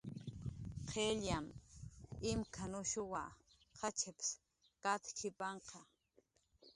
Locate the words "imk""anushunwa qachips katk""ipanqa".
2.31-5.79